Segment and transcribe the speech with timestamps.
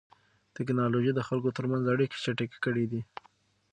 [0.57, 3.01] تکنالوژي د خلکو ترمنځ اړیکې چټکې کړې دي.